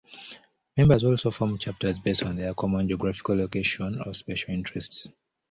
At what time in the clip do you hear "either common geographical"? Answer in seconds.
2.39-3.35